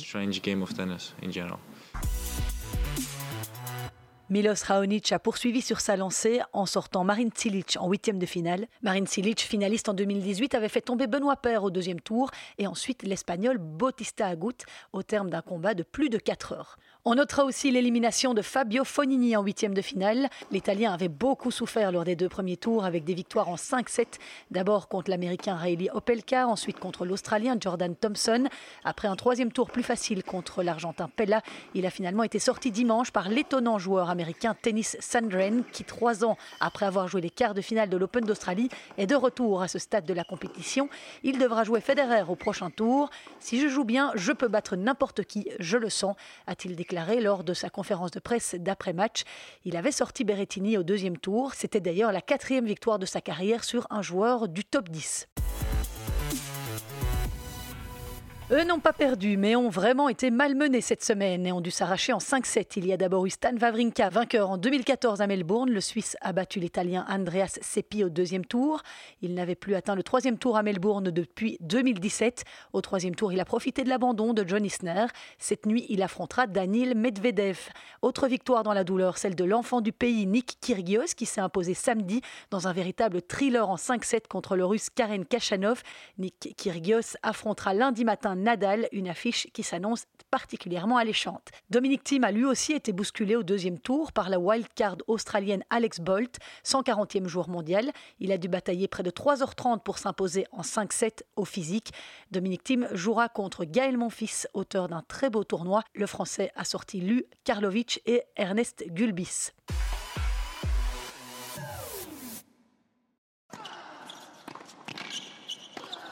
Milos 4.31 4.65
Raonic 4.67 5.13
a 5.13 5.19
poursuivi 5.19 5.61
sur 5.61 5.81
sa 5.81 5.97
lancée 5.97 6.41
en 6.55 6.65
sortant 6.65 7.05
Marin 7.05 7.29
Cilic 7.35 7.77
en 7.79 7.91
huitième 7.91 8.19
de 8.19 8.25
finale. 8.25 8.67
Marin 8.83 9.05
Cilic, 9.05 9.41
finaliste 9.41 9.91
en 9.91 9.95
2018, 9.95 10.55
avait 10.55 10.71
fait 10.71 10.81
tomber 10.81 11.07
Benoît 11.07 11.37
Paire 11.37 11.63
au 11.63 11.71
deuxième 11.71 12.01
tour 12.01 12.31
et 12.57 12.67
ensuite 12.67 13.03
l'Espagnol 13.03 13.59
Bautista 13.59 14.27
Agut 14.27 14.65
au 14.95 15.03
terme 15.03 15.29
d'un 15.29 15.43
combat 15.43 15.75
de 15.75 15.83
plus 15.83 16.09
de 16.09 16.17
4 16.17 16.53
heures. 16.53 16.79
On 17.07 17.17
notera 17.17 17.45
aussi 17.45 17.71
l'élimination 17.71 18.33
de 18.33 18.41
Fabio 18.41 18.83
Fognini 18.83 19.37
en 19.37 19.43
huitième 19.43 19.75
de 19.75 19.83
finale. 19.83 20.31
L'Italien 20.51 20.91
avait 20.91 21.09
beaucoup 21.09 21.51
souffert 21.51 21.93
lors 21.93 22.05
des 22.05 22.17
deux 22.17 22.31
premiers 22.31 22.57
tours 22.57 22.87
avec 22.87 23.05
des 23.05 23.13
victoires 23.13 23.51
en 23.51 23.57
5-7. 23.57 24.07
D'abord 24.51 24.89
contre 24.89 25.11
l'Américain 25.11 25.55
Riley 25.55 25.91
Opelka, 25.93 26.49
ensuite 26.49 26.79
contre 26.79 27.05
l'Australien 27.05 27.59
Jordan 27.61 27.95
Thompson. 27.95 28.49
Après 28.85 29.07
un 29.07 29.17
troisième 29.17 29.53
tour 29.53 29.71
plus 29.71 29.83
facile 29.83 30.25
contre 30.25 30.63
l'Argentin 30.63 31.11
Pella, 31.15 31.43
il 31.75 31.85
a 31.85 31.91
finalement 31.91 32.23
été 32.23 32.39
sorti 32.39 32.71
dimanche 32.71 33.11
par 33.11 33.29
l'étonnant 33.29 33.79
joueur 33.79 34.09
américain 34.09 34.57
Tennis 34.63 34.97
Sandren 34.99 35.63
qui, 35.73 35.85
trois 35.85 36.25
ans 36.25 36.39
après 36.61 36.87
avoir 36.87 37.07
joué 37.07 37.21
les 37.21 37.29
quarts 37.29 37.53
de 37.53 37.61
finale 37.61 37.91
de 37.91 37.99
l'Open 37.99 38.25
d'Australie, 38.25 38.71
est 38.97 39.07
de 39.07 39.15
retour 39.15 39.61
à 39.61 39.69
ce 39.69 39.79
stade 39.79 40.07
de 40.07 40.15
la 40.15 40.25
compétition. 40.25 40.89
Il 41.23 41.37
devra 41.37 41.65
jouer 41.65 41.83
Federer 41.83 42.23
au 42.27 42.35
prochain 42.35 42.71
tour. 42.71 43.11
Si 43.41 43.61
je 43.61 43.69
joue 43.69 43.85
bien, 43.85 44.11
je 44.15 44.33
peux 44.33 44.49
battre 44.49 44.75
n'importe 44.75 45.25
qui, 45.25 45.51
je 45.59 45.77
le 45.77 45.91
sens, 45.91 46.17
a-t-il 46.47 46.75
déclaré 46.75 46.94
lors 47.21 47.45
de 47.45 47.55
sa 47.55 47.71
conférence 47.71 48.11
de 48.11 48.21
presse 48.21 48.55
d'après-match. 48.59 49.25
Il 49.65 49.77
avait 49.77 49.93
sorti 49.93 50.25
Berrettini 50.25 50.79
au 50.79 50.83
deuxième 50.83 51.19
tour. 51.19 51.55
C'était 51.55 51.81
d'ailleurs 51.81 52.13
la 52.13 52.21
quatrième 52.21 52.67
victoire 52.67 52.99
de 52.99 53.07
sa 53.07 53.21
carrière 53.21 53.65
sur 53.65 53.87
un 53.91 54.03
joueur 54.03 54.49
du 54.49 54.65
top 54.65 54.89
10. 54.89 55.29
Eux 58.51 58.63
n'ont 58.63 58.79
pas 58.79 58.93
perdu, 58.93 59.39
mais 59.39 59.57
ont 59.57 59.71
vraiment 59.71 60.11
été 60.11 60.31
malmenés 60.31 60.83
cette 60.83 61.03
semaine 61.03 61.47
et 61.47 61.53
ont 61.53 61.63
dû 61.63 61.71
s'arracher 61.71 62.13
en 62.13 62.19
5-7. 62.19 62.75
Il 62.77 62.87
y 62.87 62.93
a 62.93 62.99
d'abord 62.99 63.25
eu 63.25 63.31
Stan 63.31 63.57
Wawrinka, 63.59 64.11
vainqueur 64.11 64.51
en 64.51 64.59
2014 64.59 65.23
à 65.23 65.27
Melbourne. 65.27 65.71
Le 65.71 65.81
Suisse 65.81 66.15
a 66.21 66.35
battu 66.35 66.61
l'Italien 66.61 67.07
Andreas 67.09 67.59
Seppi 67.63 68.05
au 68.05 68.11
deuxième 68.11 68.45
tour. 68.45 68.83
Il 69.23 69.33
n'avait 69.33 69.55
plus 69.55 69.75
atteint 69.75 69.95
le 69.95 70.03
troisième 70.03 70.37
tour 70.37 70.59
à 70.59 70.63
Melbourne 70.63 71.11
depuis 71.11 71.57
2017. 71.61 72.45
Au 72.75 72.83
troisième 72.83 73.15
tour, 73.15 73.33
il 73.33 73.41
a 73.41 73.47
profité 73.47 73.83
de 73.83 73.89
l'abandon 73.89 74.35
de 74.35 74.47
John 74.47 74.63
Isner. 74.63 75.07
Cette 75.39 75.65
nuit, 75.65 75.87
il 75.89 76.03
affrontera 76.03 76.47
Danil 76.47 76.95
Medvedev. 76.95 77.71
Autre 78.03 78.29
victoire 78.29 78.63
dans 78.63 78.75
la 78.75 78.85
douleur, 78.85 79.17
celle 79.17 79.37
de 79.37 79.45
l'enfant 79.45 79.81
du 79.81 79.93
pays 79.93 80.27
Nick 80.27 80.59
Kyrgios, 80.61 81.15
qui 81.17 81.25
s'est 81.25 81.41
imposé 81.41 81.73
samedi 81.73 82.21
dans 82.51 82.69
un 82.69 82.75
véritable 82.75 83.23
thriller 83.23 83.71
en 83.71 83.77
5-7 83.77 84.29
contre 84.29 84.55
le 84.55 84.67
Russe 84.67 84.91
Karen 84.91 85.25
Kachanov. 85.25 85.83
Nick 86.19 86.55
Kyrgios 86.59 87.17
affrontera 87.23 87.73
lundi 87.73 88.05
matin 88.05 88.34
Nadal, 88.37 88.89
une 88.93 89.09
affiche 89.09 89.49
qui 89.53 89.63
s'annonce 89.63 90.05
particulièrement 90.31 90.97
alléchante. 90.97 91.51
Dominic 91.71 92.03
Thiem 92.03 92.25
a 92.25 92.33
lui 92.33 92.45
aussi 92.45 92.73
été 92.73 92.93
bousculé 92.93 93.37
au 93.37 93.43
deuxième 93.43 93.79
tour 93.79 94.13
par 94.13 94.29
la 94.29 94.39
wildcard 94.39 94.97
australienne 95.07 95.63
Alex 95.71 96.01
Bolt, 96.01 96.39
140e 96.65 97.27
joueur 97.27 97.49
mondial. 97.49 97.93
Il 98.19 98.33
a 98.33 98.39
dû 98.39 98.49
batailler 98.49 98.89
près 98.89 99.03
de 99.03 99.11
3h30 99.11 99.81
pour 99.81 99.99
s'imposer 99.99 100.47
en 100.53 100.63
5-7 100.63 101.23
au 101.37 101.45
physique. 101.45 101.93
Dominic 102.31 102.65
Thiem 102.65 102.89
jouera 102.93 103.29
contre 103.29 103.65
Gaël 103.65 103.97
Monfils, 103.97 104.49
auteur 104.55 104.89
d'un 104.89 105.03
très 105.03 105.31
beau 105.31 105.45
tournoi. 105.45 105.83
Le 105.95 106.07
Français 106.07 106.51
a 106.57 106.65
sorti 106.65 107.01
Lu 107.01 107.25
Karlovic 107.45 108.03
et 108.07 108.23
Ernest 108.37 108.85
Gulbis. 108.89 109.53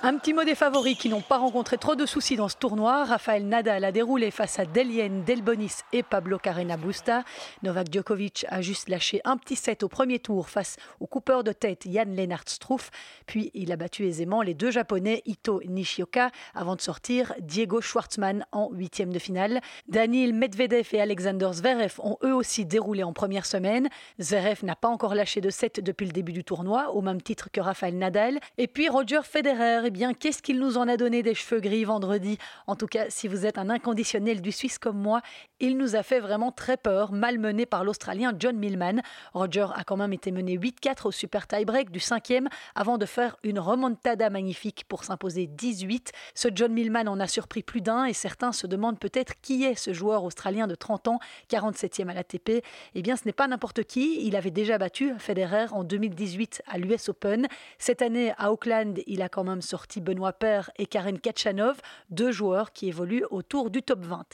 Un 0.04 0.18
petit 0.18 0.34
mot 0.34 0.42
des 0.42 0.56
favoris 0.56 0.98
qui 0.98 1.08
n'ont 1.08 1.20
pas 1.20 1.38
rencontré 1.38 1.78
trop 1.78 1.94
de 1.94 2.06
soucis 2.06 2.34
dans 2.34 2.48
ce 2.48 2.56
tournoi. 2.56 3.04
Rafael 3.04 3.46
Nadal 3.46 3.84
a 3.84 3.92
déroulé 3.92 4.32
face 4.32 4.58
à 4.58 4.64
Delien 4.64 5.22
Delbonis 5.24 5.74
et 5.92 6.02
Pablo 6.02 6.38
Carrena 6.38 6.76
Busta. 6.76 7.22
Novak 7.62 7.86
Djokovic 7.92 8.44
a 8.48 8.62
juste 8.62 8.88
lâché 8.88 9.20
un 9.24 9.36
petit 9.36 9.54
set 9.54 9.84
au 9.84 9.88
premier 9.88 10.18
tour 10.18 10.48
face 10.48 10.76
au 10.98 11.06
coupeur 11.06 11.44
de 11.44 11.52
tête 11.52 11.84
Jan 11.88 12.06
Lennart 12.08 12.48
Struff. 12.48 12.90
Puis 13.26 13.52
il 13.54 13.70
a 13.70 13.76
battu 13.76 14.04
aisément 14.04 14.42
les 14.42 14.54
deux 14.54 14.72
japonais 14.72 15.22
Ito 15.24 15.62
Nishioka 15.68 16.32
avant 16.52 16.74
de 16.74 16.80
sortir 16.80 17.32
Diego 17.38 17.80
Schwartzmann 17.80 18.44
en 18.50 18.70
huitième 18.72 19.12
de 19.12 19.20
finale. 19.20 19.60
Daniil 19.86 20.34
Medvedev 20.34 20.88
et 20.94 21.00
Alexander 21.00 21.50
Zverev 21.52 22.00
ont 22.00 22.18
eux 22.24 22.34
aussi 22.34 22.66
déroulé 22.66 23.04
en 23.04 23.12
première 23.12 23.46
semaine. 23.46 23.88
Zverev 24.20 24.64
n'a 24.64 24.74
pas 24.74 24.88
encore 24.88 25.14
lâché 25.14 25.40
de 25.40 25.50
set 25.50 25.78
depuis 25.78 26.06
le 26.06 26.12
début 26.12 26.32
du 26.32 26.42
tournoi, 26.42 26.90
au 26.90 27.02
même 27.02 27.22
titre 27.22 27.50
que 27.52 27.60
Rafael 27.60 27.96
Nadal. 27.96 28.40
Et 28.58 28.66
puis 28.66 28.88
Roger 28.88 29.20
Federer 29.22 29.91
bien, 29.92 30.14
qu'est-ce 30.14 30.42
qu'il 30.42 30.58
nous 30.58 30.78
en 30.78 30.88
a 30.88 30.96
donné 30.96 31.22
des 31.22 31.34
cheveux 31.34 31.60
gris 31.60 31.84
vendredi? 31.84 32.38
En 32.66 32.74
tout 32.74 32.86
cas, 32.86 33.06
si 33.10 33.28
vous 33.28 33.46
êtes 33.46 33.58
un 33.58 33.70
inconditionnel 33.70 34.40
du 34.40 34.50
Suisse 34.50 34.78
comme 34.78 34.98
moi, 34.98 35.20
il 35.60 35.76
nous 35.76 35.94
a 35.94 36.02
fait 36.02 36.18
vraiment 36.18 36.50
très 36.50 36.76
peur, 36.76 37.12
malmené 37.12 37.66
par 37.66 37.84
l'Australien 37.84 38.32
John 38.36 38.56
Millman. 38.56 39.02
Roger 39.34 39.66
a 39.74 39.84
quand 39.84 39.96
même 39.96 40.12
été 40.12 40.32
mené 40.32 40.58
8-4 40.58 41.06
au 41.06 41.10
super 41.12 41.46
tie-break 41.46 41.90
du 41.90 42.00
cinquième 42.00 42.48
avant 42.74 42.98
de 42.98 43.06
faire 43.06 43.36
une 43.44 43.58
remontada 43.58 44.30
magnifique 44.30 44.84
pour 44.88 45.04
s'imposer 45.04 45.46
18. 45.46 46.10
Ce 46.34 46.48
John 46.52 46.72
Millman 46.72 47.06
en 47.06 47.20
a 47.20 47.28
surpris 47.28 47.62
plus 47.62 47.80
d'un 47.80 48.06
et 48.06 48.14
certains 48.14 48.52
se 48.52 48.66
demandent 48.66 48.98
peut-être 48.98 49.34
qui 49.40 49.64
est 49.64 49.74
ce 49.74 49.92
joueur 49.92 50.24
australien 50.24 50.66
de 50.66 50.74
30 50.74 51.08
ans, 51.08 51.18
47e 51.50 52.08
à 52.08 52.14
l'ATP. 52.14 52.64
Eh 52.94 53.02
bien, 53.02 53.16
ce 53.16 53.22
n'est 53.26 53.32
pas 53.32 53.46
n'importe 53.46 53.84
qui. 53.84 54.26
Il 54.26 54.34
avait 54.36 54.50
déjà 54.50 54.78
battu 54.78 55.12
Federer 55.18 55.66
en 55.70 55.84
2018 55.84 56.62
à 56.66 56.78
l'US 56.78 57.08
Open. 57.08 57.46
Cette 57.78 58.02
année, 58.02 58.32
à 58.38 58.52
Auckland, 58.52 58.98
il 59.06 59.22
a 59.22 59.28
quand 59.28 59.44
même 59.44 59.62
sorti 59.62 59.81
Benoît 60.00 60.32
Paire 60.32 60.70
et 60.76 60.86
Karen 60.86 61.18
Kachanov, 61.18 61.80
deux 62.10 62.32
joueurs 62.32 62.72
qui 62.72 62.88
évoluent 62.88 63.24
autour 63.30 63.70
du 63.70 63.82
top 63.82 64.04
20. 64.04 64.24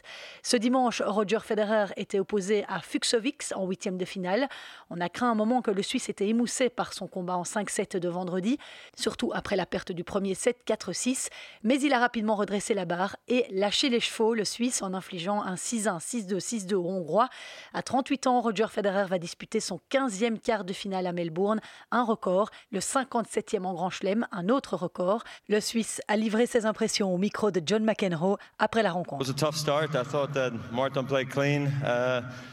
Ce 0.42 0.56
dimanche, 0.56 1.02
Roger 1.04 1.40
Federer 1.42 1.86
était 1.96 2.18
opposé 2.18 2.64
à 2.68 2.80
Fuxovics 2.80 3.52
en 3.54 3.66
huitième 3.66 3.98
de 3.98 4.04
finale. 4.04 4.48
On 4.90 5.00
a 5.00 5.08
craint 5.08 5.30
un 5.30 5.34
moment 5.34 5.62
que 5.62 5.70
le 5.70 5.82
Suisse 5.82 6.08
était 6.08 6.28
émoussé 6.28 6.68
par 6.68 6.92
son 6.92 7.06
combat 7.06 7.36
en 7.36 7.42
5-7 7.42 7.98
de 7.98 8.08
vendredi, 8.08 8.58
surtout 8.96 9.32
après 9.34 9.56
la 9.56 9.66
perte 9.66 9.92
du 9.92 10.04
premier 10.04 10.34
set 10.34 10.58
4-6, 10.66 11.28
mais 11.62 11.80
il 11.80 11.92
a 11.92 11.98
rapidement 11.98 12.36
redressé 12.36 12.74
la 12.74 12.84
barre 12.84 13.16
et 13.28 13.46
lâché 13.50 13.88
les 13.88 14.00
chevaux, 14.00 14.34
le 14.34 14.44
Suisse, 14.44 14.82
en 14.82 14.94
infligeant 14.94 15.42
un 15.42 15.54
6-1, 15.54 15.98
6-2, 16.00 16.38
6-2 16.38 16.74
au 16.74 16.88
Hongrois. 16.88 17.28
À 17.74 17.82
38 17.82 18.26
ans, 18.26 18.40
Roger 18.40 18.66
Federer 18.70 19.06
va 19.06 19.18
disputer 19.18 19.60
son 19.60 19.80
15e 19.90 20.38
quart 20.38 20.64
de 20.64 20.72
finale 20.72 21.06
à 21.06 21.12
Melbourne, 21.12 21.60
un 21.90 22.04
record, 22.04 22.50
le 22.70 22.80
57e 22.80 23.64
en 23.64 23.74
Grand 23.74 23.90
Chelem, 23.90 24.26
un 24.32 24.48
autre 24.48 24.76
record. 24.76 25.24
Le 25.48 25.60
Suisse 25.60 26.00
a 26.08 26.16
livré 26.16 26.46
ses 26.46 26.66
impressions 26.66 27.14
au 27.14 27.18
micro 27.18 27.50
de 27.50 27.62
John 27.64 27.84
McEnroe 27.84 28.36
après 28.58 28.82
la 28.82 28.92
rencontre. 28.92 29.30
Uh, 29.30 29.34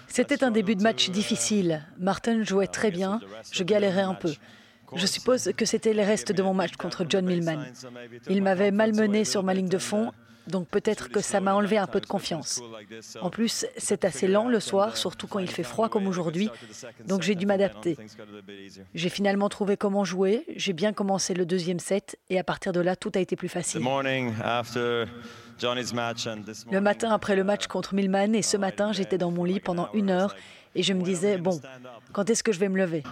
C'était 0.08 0.44
un 0.44 0.52
début 0.52 0.76
de 0.76 0.84
match 0.84 1.10
difficile. 1.10 1.86
Martin 1.98 2.44
jouait 2.44 2.68
très 2.68 2.92
bien, 2.92 3.20
je 3.52 3.64
galérais 3.64 4.02
un 4.02 4.14
peu. 4.14 4.34
Je 4.96 5.08
suppose 5.08 5.52
que 5.58 5.66
c'était 5.66 5.94
les 5.94 6.04
restes 6.04 6.32
de 6.32 6.44
mon 6.44 6.54
match 6.54 6.76
contre 6.78 7.06
John 7.10 7.26
Millman. 7.26 7.66
Il 8.30 8.44
m'avait 8.44 8.72
malmené 8.72 9.26
sur 9.26 9.44
ma 9.44 9.54
ligne 9.54 9.70
de 9.70 9.78
fond 9.78 10.12
donc 10.48 10.68
peut-être 10.68 11.10
que 11.10 11.22
ça 11.22 11.40
m'a 11.40 11.54
enlevé 11.54 11.78
un 11.78 11.88
peu 11.88 12.00
de 12.00 12.06
confiance. 12.06 12.62
En 13.22 13.30
plus, 13.30 13.66
c'est 13.78 14.06
assez 14.06 14.28
lent 14.28 14.48
le 14.48 14.60
soir, 14.60 14.98
surtout 14.98 15.28
quand 15.28 15.40
il 15.40 15.50
fait 15.50 15.64
froid 15.64 15.90
comme 15.90 16.08
aujourd'hui, 16.08 16.50
donc 17.06 17.22
j'ai 17.22 17.36
dû 17.36 17.46
m'adapter. 17.46 17.98
J'ai 18.94 19.10
finalement 19.10 19.50
trouvé 19.50 19.78
comment 19.78 20.04
jouer, 20.04 20.46
j'ai 20.56 20.74
bien 20.74 20.94
commencé 20.94 21.34
le 21.34 21.46
deuxième 21.46 21.80
set, 21.80 22.18
et 22.30 22.40
à 22.40 22.44
partir 22.44 22.72
de 22.74 22.80
là, 22.80 22.96
tout 22.96 23.12
a 23.16 23.20
été 23.20 23.36
plus 23.36 23.50
facile. 23.50 23.82
Le 26.72 26.80
matin 26.82 27.12
après 27.12 27.36
le 27.36 27.44
match 27.44 27.68
contre 27.68 27.94
Milman, 27.94 28.36
et 28.36 28.42
ce 28.42 28.58
matin, 28.58 28.92
j'étais 28.92 29.18
dans 29.18 29.32
mon 29.32 29.44
lit 29.44 29.60
pendant 29.60 29.90
une 29.94 30.10
heure, 30.10 30.36
et 30.78 30.84
je 30.84 30.92
me 30.92 31.02
disais, 31.02 31.38
bon, 31.38 31.62
quand 32.12 32.30
est-ce 32.30 32.44
que 32.44 32.52
je 32.52 32.60
vais 32.60 32.68
me 32.68 32.78
lever? 32.78 33.04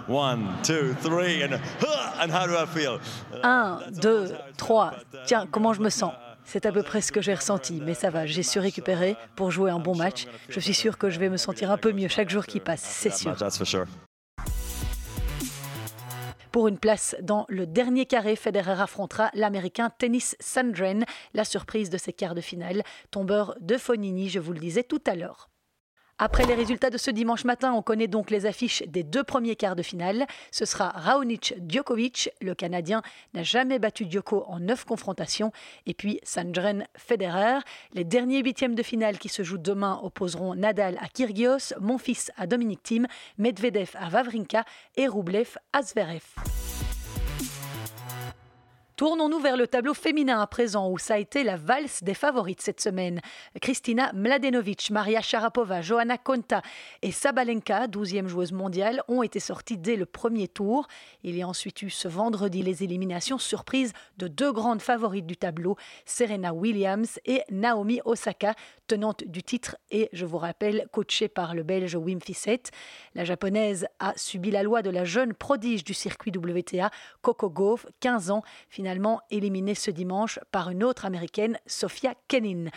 Un, 3.41 3.79
deux, 4.01 4.33
trois, 4.57 4.93
tiens, 5.25 5.47
comment 5.49 5.71
je 5.71 5.79
me 5.79 5.89
sens? 5.89 6.11
C'est 6.45 6.65
à 6.65 6.71
peu 6.71 6.83
près 6.83 7.01
ce 7.01 7.11
que 7.11 7.21
j'ai 7.21 7.33
ressenti, 7.33 7.81
mais 7.83 7.93
ça 7.93 8.09
va, 8.09 8.25
j'ai 8.25 8.43
su 8.43 8.59
récupérer 8.59 9.15
pour 9.35 9.51
jouer 9.51 9.71
un 9.71 9.79
bon 9.79 9.95
match. 9.95 10.25
Je 10.49 10.59
suis 10.59 10.73
sûr 10.73 10.97
que 10.97 11.09
je 11.09 11.19
vais 11.19 11.29
me 11.29 11.37
sentir 11.37 11.71
un 11.71 11.77
peu 11.77 11.91
mieux 11.91 12.07
chaque 12.07 12.29
jour 12.29 12.45
qui 12.45 12.59
passe, 12.59 12.81
c'est 12.81 13.13
sûr. 13.13 13.35
Pour 16.51 16.67
une 16.67 16.77
place 16.77 17.15
dans 17.19 17.47
le 17.49 17.65
dernier 17.65 18.05
carré, 18.05 18.35
Federer 18.35 18.79
affrontera 18.79 19.31
l'Américain 19.33 19.89
Tennis 19.89 20.35
Sandren, 20.39 21.03
la 21.33 21.45
surprise 21.45 21.89
de 21.89 21.97
ses 21.97 22.13
quarts 22.13 22.35
de 22.35 22.41
finale, 22.41 22.83
tombeur 23.09 23.55
de 23.59 23.75
Fonini, 23.75 24.29
je 24.29 24.39
vous 24.39 24.53
le 24.53 24.59
disais 24.59 24.83
tout 24.83 25.01
à 25.07 25.15
l'heure. 25.15 25.49
Après 26.25 26.45
les 26.45 26.53
résultats 26.53 26.89
de 26.89 26.97
ce 26.97 27.11
dimanche 27.11 27.43
matin, 27.43 27.73
on 27.73 27.81
connaît 27.81 28.07
donc 28.07 28.31
les 28.31 28.45
affiches 28.45 28.81
des 28.87 29.03
deux 29.03 29.25
premiers 29.25 29.57
quarts 29.57 29.75
de 29.75 29.83
finale. 29.83 30.25
Ce 30.51 30.63
sera 30.63 30.87
Raonic-Djokovic. 30.91 32.29
Le 32.39 32.55
Canadien 32.55 33.01
n'a 33.33 33.43
jamais 33.43 33.77
battu 33.77 34.05
Djoko 34.09 34.45
en 34.47 34.61
neuf 34.61 34.85
confrontations. 34.85 35.51
Et 35.85 35.93
puis 35.93 36.21
Sandren 36.23 36.87
Federer. 36.95 37.59
Les 37.91 38.05
derniers 38.05 38.41
huitièmes 38.41 38.73
de 38.73 38.83
finale 38.83 39.17
qui 39.17 39.27
se 39.27 39.43
jouent 39.43 39.57
demain 39.57 39.99
opposeront 40.01 40.55
Nadal 40.55 40.97
à 41.01 41.09
Kyrgios, 41.09 41.75
Monfils 41.81 42.31
à 42.37 42.47
Dominic 42.47 42.81
Thiem, 42.83 43.05
Medvedev 43.37 43.89
à 43.95 44.07
Vavrinka 44.07 44.63
et 44.95 45.09
Rublev 45.09 45.57
à 45.73 45.81
Zverev. 45.81 46.23
Tournons-nous 48.95 49.39
vers 49.39 49.57
le 49.57 49.65
tableau 49.65 49.95
féminin 49.95 50.39
à 50.39 50.45
présent, 50.45 50.87
où 50.87 50.99
ça 50.99 51.15
a 51.15 51.17
été 51.17 51.43
la 51.43 51.57
valse 51.57 52.03
des 52.03 52.13
favorites 52.13 52.61
cette 52.61 52.79
semaine. 52.79 53.21
Kristina 53.59 54.11
Mladenovic, 54.13 54.91
Maria 54.91 55.19
Sharapova, 55.19 55.81
Johanna 55.81 56.19
Konta 56.19 56.61
et 57.01 57.11
Sabalenka, 57.11 57.87
12e 57.87 58.27
joueuse 58.27 58.51
mondiale, 58.51 59.01
ont 59.07 59.23
été 59.23 59.39
sorties 59.39 59.79
dès 59.79 59.95
le 59.95 60.05
premier 60.05 60.47
tour. 60.47 60.87
Il 61.23 61.35
y 61.35 61.41
a 61.41 61.47
ensuite 61.47 61.81
eu 61.81 61.89
ce 61.89 62.07
vendredi 62.07 62.61
les 62.61 62.83
éliminations 62.83 63.39
surprises 63.39 63.93
de 64.17 64.27
deux 64.27 64.51
grandes 64.51 64.81
favorites 64.81 65.25
du 65.25 65.37
tableau, 65.37 65.75
Serena 66.05 66.53
Williams 66.53 67.19
et 67.25 67.41
Naomi 67.49 67.99
Osaka, 68.05 68.53
tenante 68.85 69.23
du 69.23 69.41
titre 69.41 69.75
et, 69.89 70.09
je 70.13 70.27
vous 70.27 70.37
rappelle, 70.37 70.87
coachée 70.91 71.29
par 71.29 71.55
le 71.55 71.63
Belge 71.63 71.95
Wim 71.95 72.21
Fissette. 72.21 72.69
La 73.15 73.25
japonaise 73.25 73.87
a 73.97 74.13
subi 74.17 74.51
la 74.51 74.61
loi 74.61 74.83
de 74.83 74.91
la 74.91 75.03
jeune 75.03 75.33
prodige 75.33 75.83
du 75.83 75.95
circuit 75.95 76.31
WTA, 76.31 76.91
Coco 77.23 77.49
Gauff, 77.49 77.87
15 77.99 78.29
ans, 78.29 78.43
finalement 78.83 79.21
éliminée 79.31 79.75
ce 79.75 79.91
dimanche 79.91 80.39
par 80.51 80.69
une 80.69 80.83
autre 80.83 81.05
américaine, 81.05 81.57
Sophia 81.65 82.15
Kenin. 82.27 82.69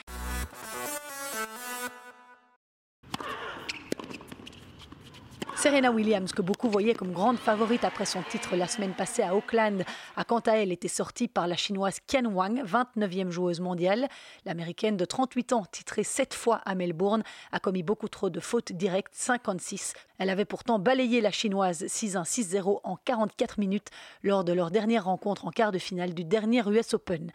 Serena 5.66 5.90
Williams, 5.90 6.30
que 6.30 6.42
beaucoup 6.42 6.68
voyaient 6.68 6.94
comme 6.94 7.10
grande 7.10 7.38
favorite 7.38 7.82
après 7.82 8.04
son 8.04 8.22
titre 8.22 8.54
la 8.54 8.68
semaine 8.68 8.92
passée 8.92 9.24
à 9.24 9.34
Auckland, 9.34 9.82
a 10.14 10.22
quant 10.22 10.38
à 10.38 10.52
elle 10.52 10.70
été 10.70 10.86
sortie 10.86 11.26
par 11.26 11.48
la 11.48 11.56
chinoise 11.56 11.98
Qian 12.06 12.26
Wang, 12.26 12.62
29e 12.62 13.30
joueuse 13.30 13.58
mondiale. 13.58 14.06
L'américaine 14.44 14.96
de 14.96 15.04
38 15.04 15.52
ans, 15.54 15.64
titrée 15.68 16.04
7 16.04 16.34
fois 16.34 16.60
à 16.64 16.76
Melbourne, 16.76 17.24
a 17.50 17.58
commis 17.58 17.82
beaucoup 17.82 18.08
trop 18.08 18.30
de 18.30 18.38
fautes 18.38 18.70
directes, 18.70 19.12
56. 19.16 19.94
Elle 20.18 20.30
avait 20.30 20.44
pourtant 20.44 20.78
balayé 20.78 21.20
la 21.20 21.32
chinoise 21.32 21.82
6-1, 21.82 22.22
6-0 22.22 22.78
en 22.84 22.96
44 23.04 23.58
minutes 23.58 23.88
lors 24.22 24.44
de 24.44 24.52
leur 24.52 24.70
dernière 24.70 25.06
rencontre 25.06 25.46
en 25.46 25.50
quart 25.50 25.72
de 25.72 25.78
finale 25.78 26.14
du 26.14 26.22
dernier 26.22 26.62
US 26.68 26.94
Open. 26.94 27.32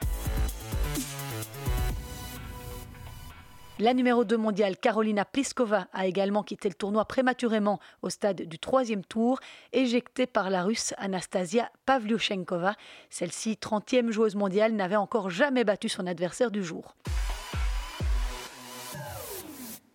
La 3.81 3.95
numéro 3.95 4.23
2 4.23 4.37
mondiale, 4.37 4.77
Carolina 4.77 5.25
Pliskova, 5.25 5.87
a 5.91 6.05
également 6.05 6.43
quitté 6.43 6.69
le 6.69 6.75
tournoi 6.75 7.03
prématurément 7.05 7.79
au 8.03 8.11
stade 8.11 8.43
du 8.43 8.59
troisième 8.59 9.03
tour, 9.03 9.39
éjectée 9.73 10.27
par 10.27 10.51
la 10.51 10.61
russe 10.61 10.93
Anastasia 10.99 11.71
Pavlyuchenkova. 11.87 12.75
Celle-ci, 13.09 13.57
30e 13.59 14.11
joueuse 14.11 14.35
mondiale, 14.35 14.73
n'avait 14.73 14.97
encore 14.97 15.31
jamais 15.31 15.63
battu 15.63 15.89
son 15.89 16.05
adversaire 16.05 16.51
du 16.51 16.63
jour. 16.63 16.95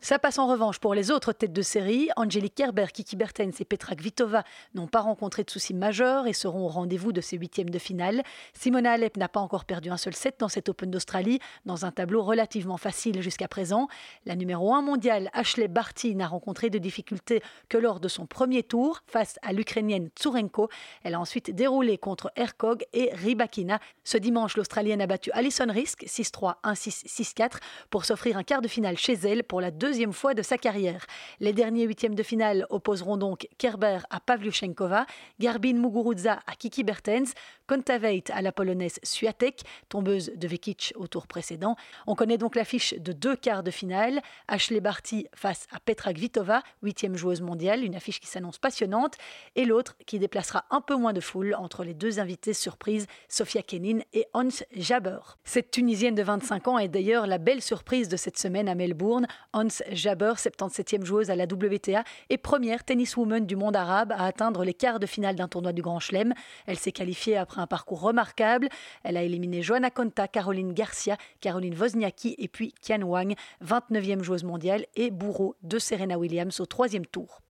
Ça 0.07 0.21
passe 0.21 0.39
en 0.39 0.47
revanche 0.47 0.79
pour 0.79 0.95
les 0.95 1.11
autres 1.11 1.33
têtes 1.33 1.53
de 1.53 1.63
série. 1.63 2.11
Angelique 2.15 2.55
Kerber, 2.55 2.87
Kiki 2.95 3.17
Bertens 3.17 3.51
et 3.59 3.65
Petra 3.65 3.97
Kvitova 3.97 4.45
n'ont 4.73 4.87
pas 4.87 5.01
rencontré 5.01 5.43
de 5.43 5.51
soucis 5.51 5.75
majeurs 5.75 6.29
et 6.29 6.33
seront 6.33 6.67
au 6.67 6.69
rendez-vous 6.69 7.11
de 7.11 7.21
ces 7.21 7.37
huitièmes 7.37 7.71
de 7.71 7.79
finale. 7.81 8.23
Simona 8.53 8.93
Alep 8.93 9.17
n'a 9.17 9.29
pas 9.29 9.41
encore 9.41 9.65
perdu 9.65 9.91
un 9.91 9.97
seul 9.97 10.15
set 10.15 10.37
dans 10.39 10.49
cet 10.49 10.69
Open 10.69 10.93
d'Australie, 10.93 11.41
dans 11.65 11.87
un 11.87 11.91
tableau 11.91 12.23
relativement 12.23 12.77
facile 12.77 13.21
jusqu'à 13.21 13.49
présent. 13.49 13.89
La 14.27 14.37
numéro 14.37 14.73
1 14.73 14.83
mondiale, 14.83 15.29
Ashley 15.33 15.67
Barty, 15.67 16.15
n'a 16.15 16.29
rencontré 16.29 16.71
de 16.71 16.79
difficultés 16.79 17.43
que 17.69 17.77
lors 17.77 17.99
de 17.99 18.07
son 18.07 18.27
premier 18.27 18.63
tour 18.63 19.03
face 19.09 19.41
à 19.43 19.53
l'Ukrainienne 19.53 20.11
Tsurenko. 20.17 20.69
Elle 21.03 21.15
a 21.15 21.21
ensuite 21.21 21.53
déroulé 21.53 21.99
contre 21.99 22.31
Erkog 22.37 22.85
et 22.93 23.11
Rybakina. 23.13 23.81
Ce 24.05 24.19
dimanche, 24.19 24.57
l'Australienne 24.57 25.03
a 25.03 25.09
battu 25.09 25.33
Alison 25.33 25.67
Risk 25.69 26.05
6-3, 26.05 26.63
1-6, 26.63 27.07
6-4 27.09 27.55
pour 27.91 28.05
s'offrir 28.05 28.37
un 28.37 28.45
quart 28.45 28.63
de 28.63 28.69
finale 28.69 28.99
chez 28.99 29.15
elle 29.15 29.43
pour 29.43 29.61
la 29.61 29.73
deuxième 29.73 29.96
fois 30.13 30.35
de 30.35 30.43
sa 30.43 30.59
carrière. 30.59 31.07
Les 31.41 31.53
derniers 31.53 31.85
huitièmes 31.85 32.15
de 32.15 32.23
finale 32.23 32.67
opposeront 32.71 33.17
donc 33.17 33.49
Kerber 33.59 34.01
à 34.11 34.21
Pavlyuchenkova, 34.21 35.07
Garbin 35.41 35.75
Muguruza 35.75 36.41
à 36.47 36.55
Kiki 36.55 36.85
Bertens, 36.85 37.33
Kontaveit 37.67 38.25
à 38.33 38.43
la 38.43 38.53
polonaise 38.53 38.99
Swiatek, 39.03 39.63
tombeuse 39.89 40.33
de 40.35 40.49
Vekic 40.49 40.93
au 40.97 41.07
tour 41.07 41.27
précédent. 41.27 41.77
On 42.07 42.15
connaît 42.15 42.39
donc 42.39 42.55
l'affiche 42.55 42.95
de 42.95 43.13
deux 43.13 43.37
quarts 43.37 43.63
de 43.63 43.71
finale. 43.71 44.21
Ashley 44.49 44.81
Barty 44.81 45.27
face 45.35 45.67
à 45.73 45.81
Petra 45.81 46.13
Kvitova, 46.13 46.63
huitième 46.83 47.17
joueuse 47.17 47.41
mondiale, 47.41 47.85
une 47.85 47.97
affiche 47.97 48.21
qui 48.21 48.27
s'annonce 48.27 48.59
passionnante, 48.59 49.15
et 49.57 49.65
l'autre 49.65 49.97
qui 50.07 50.19
déplacera 50.19 50.65
un 50.71 50.81
peu 50.81 50.95
moins 50.97 51.13
de 51.13 51.21
foule 51.21 51.55
entre 51.59 51.85
les 51.85 51.95
deux 51.95 52.21
invités 52.21 52.55
surprises, 52.55 53.07
Sofia 53.29 53.63
Kenin 53.63 54.01
et 54.13 54.27
Hans 54.33 54.49
Jaber. 54.73 55.19
Cette 55.45 55.71
Tunisienne 55.71 56.15
de 56.15 56.23
25 56.23 56.69
ans 56.69 56.79
est 56.79 56.89
d'ailleurs 56.89 57.27
la 57.27 57.39
belle 57.39 57.63
surprise 57.63 58.09
de 58.09 58.17
cette 58.17 58.39
semaine 58.39 58.69
à 58.69 58.75
Melbourne. 58.75 59.27
Hans 59.53 59.67
Jaber, 59.91 60.35
77e 60.37 61.05
joueuse 61.05 61.31
à 61.31 61.37
la 61.37 61.45
WTA 61.45 62.05
et 62.31 62.39
première 62.39 62.85
tenniswoman 62.85 63.45
du 63.45 63.57
monde 63.57 63.77
arabe 63.77 64.13
à 64.13 64.25
atteindre 64.27 64.65
les 64.65 64.75
quarts 64.75 65.01
de 65.01 65.07
finale 65.07 65.35
d'un 65.35 65.49
tournoi 65.49 65.73
du 65.73 65.83
Grand 65.83 66.01
Chelem. 66.01 66.33
Elle 66.67 66.79
s'est 66.79 66.93
qualifiée 66.93 67.37
après 67.37 67.56
un 67.57 67.67
parcours 67.67 68.01
remarquable. 68.01 68.69
Elle 69.03 69.17
a 69.17 69.23
éliminé 69.23 69.63
Joanna 69.63 69.91
Conta, 69.91 70.29
Caroline 70.29 70.73
Garcia, 70.73 71.17
Caroline 71.41 71.75
Wozniacki 71.75 72.35
et 72.39 72.49
puis 72.49 72.75
Kian 72.81 73.03
Wang, 73.03 73.35
29e 73.65 74.23
joueuse 74.23 74.45
mondiale 74.45 74.87
et 74.95 75.11
bourreau 75.11 75.57
de 75.63 75.79
Serena 75.79 76.19
Williams 76.19 76.61
au 76.61 76.67
troisième 76.67 77.07
tour. 77.07 77.41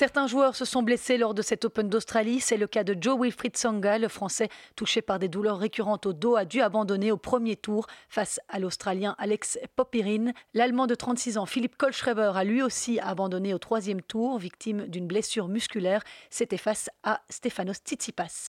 Certains 0.00 0.26
joueurs 0.26 0.56
se 0.56 0.64
sont 0.64 0.82
blessés 0.82 1.18
lors 1.18 1.34
de 1.34 1.42
cet 1.42 1.66
Open 1.66 1.90
d'Australie. 1.90 2.40
C'est 2.40 2.56
le 2.56 2.66
cas 2.66 2.84
de 2.84 2.96
Joe 2.98 3.20
Wilfried 3.20 3.54
Songa, 3.54 3.98
le 3.98 4.08
Français 4.08 4.48
touché 4.74 5.02
par 5.02 5.18
des 5.18 5.28
douleurs 5.28 5.58
récurrentes 5.58 6.06
au 6.06 6.14
dos, 6.14 6.36
a 6.36 6.46
dû 6.46 6.62
abandonner 6.62 7.12
au 7.12 7.18
premier 7.18 7.54
tour 7.54 7.86
face 8.08 8.40
à 8.48 8.58
l'Australien 8.58 9.14
Alex 9.18 9.58
Popirin. 9.76 10.32
L'Allemand 10.54 10.86
de 10.86 10.94
36 10.94 11.36
ans, 11.36 11.44
Philippe 11.44 11.76
Kohlschreiber, 11.76 12.32
a 12.34 12.44
lui 12.44 12.62
aussi 12.62 12.98
abandonné 12.98 13.52
au 13.52 13.58
troisième 13.58 14.00
tour, 14.00 14.38
victime 14.38 14.86
d'une 14.86 15.06
blessure 15.06 15.48
musculaire. 15.48 16.02
C'était 16.30 16.56
face 16.56 16.88
à 17.02 17.20
Stefanos 17.28 17.76
Tsitsipas. 17.84 18.48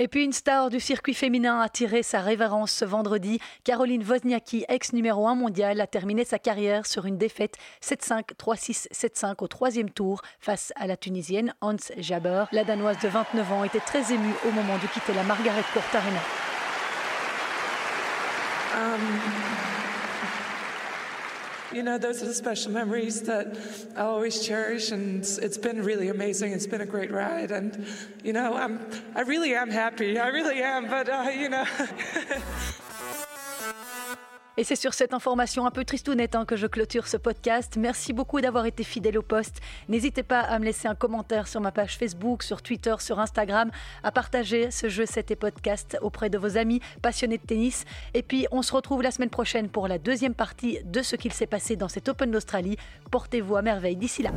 Et 0.00 0.06
puis 0.06 0.22
une 0.22 0.32
star 0.32 0.70
du 0.70 0.78
circuit 0.78 1.12
féminin 1.12 1.60
a 1.60 1.68
tiré 1.68 2.04
sa 2.04 2.20
révérence 2.20 2.70
ce 2.70 2.84
vendredi. 2.84 3.40
Caroline 3.64 4.04
Wozniacki, 4.04 4.64
ex 4.68 4.92
numéro 4.92 5.26
1 5.26 5.34
mondial, 5.34 5.80
a 5.80 5.88
terminé 5.88 6.24
sa 6.24 6.38
carrière 6.38 6.86
sur 6.86 7.04
une 7.04 7.18
défaite 7.18 7.56
7-5, 7.82 8.34
3-6, 8.38 8.86
7-5 8.92 9.34
au 9.42 9.48
troisième 9.48 9.90
tour 9.90 10.22
face 10.38 10.72
à 10.76 10.86
la 10.86 10.96
Tunisienne 10.96 11.52
Hans 11.60 11.74
Jaber. 11.96 12.44
La 12.52 12.62
Danoise 12.62 13.00
de 13.00 13.08
29 13.08 13.52
ans 13.52 13.64
était 13.64 13.80
très 13.80 14.12
émue 14.12 14.34
au 14.48 14.52
moment 14.52 14.78
de 14.78 14.86
quitter 14.86 15.12
la 15.14 15.24
Margaret 15.24 15.64
Court 15.72 15.82
Arena. 15.92 16.20
Um, 18.76 19.77
You 21.72 21.82
know, 21.82 21.98
those 21.98 22.22
are 22.22 22.26
the 22.26 22.34
special 22.34 22.72
memories 22.72 23.22
that 23.22 23.58
I'll 23.94 24.08
always 24.08 24.46
cherish, 24.46 24.90
and 24.90 25.20
it's 25.20 25.58
been 25.58 25.82
really 25.82 26.08
amazing. 26.08 26.52
It's 26.52 26.66
been 26.66 26.80
a 26.80 26.86
great 26.86 27.10
ride, 27.10 27.50
and 27.50 27.86
you 28.24 28.32
know, 28.32 28.54
I'm 28.54 28.80
I 29.14 29.20
really 29.20 29.54
am 29.54 29.70
happy. 29.70 30.18
I 30.18 30.28
really 30.28 30.62
am, 30.62 30.88
but 30.88 31.10
uh, 31.10 31.30
you 31.30 31.50
know. 31.50 31.66
Et 34.58 34.64
c'est 34.64 34.74
sur 34.74 34.92
cette 34.92 35.14
information 35.14 35.66
un 35.66 35.70
peu 35.70 35.84
tristounette 35.84 36.34
hein, 36.34 36.44
que 36.44 36.56
je 36.56 36.66
clôture 36.66 37.06
ce 37.06 37.16
podcast. 37.16 37.76
Merci 37.78 38.12
beaucoup 38.12 38.40
d'avoir 38.40 38.66
été 38.66 38.82
fidèle 38.82 39.16
au 39.16 39.22
poste. 39.22 39.60
N'hésitez 39.88 40.24
pas 40.24 40.40
à 40.40 40.58
me 40.58 40.64
laisser 40.64 40.88
un 40.88 40.96
commentaire 40.96 41.46
sur 41.46 41.60
ma 41.60 41.70
page 41.70 41.96
Facebook, 41.96 42.42
sur 42.42 42.60
Twitter, 42.60 42.96
sur 42.98 43.20
Instagram, 43.20 43.70
à 44.02 44.10
partager 44.10 44.72
ce 44.72 44.88
jeu, 44.88 45.06
cet 45.06 45.30
et 45.30 45.36
podcast 45.36 45.96
auprès 46.02 46.28
de 46.28 46.38
vos 46.38 46.56
amis 46.56 46.80
passionnés 47.02 47.38
de 47.38 47.46
tennis. 47.46 47.84
Et 48.14 48.22
puis, 48.24 48.48
on 48.50 48.62
se 48.62 48.72
retrouve 48.72 49.00
la 49.00 49.12
semaine 49.12 49.30
prochaine 49.30 49.68
pour 49.68 49.86
la 49.86 49.98
deuxième 49.98 50.34
partie 50.34 50.80
de 50.84 51.02
ce 51.02 51.14
qu'il 51.14 51.32
s'est 51.32 51.46
passé 51.46 51.76
dans 51.76 51.88
cet 51.88 52.08
Open 52.08 52.32
d'Australie. 52.32 52.76
Portez-vous 53.12 53.54
à 53.54 53.62
merveille 53.62 53.94
d'ici 53.94 54.24
là. 54.24 54.32